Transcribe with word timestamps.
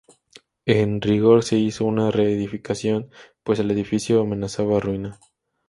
En 0.65 0.99
rigor 0.99 1.43
se 1.43 1.57
hizo 1.57 1.85
una 1.85 2.09
reedificación, 2.09 3.11
pues 3.43 3.59
el 3.59 3.69
edificio 3.69 4.21
amenazaba 4.21 4.79
ruina. 4.79 5.19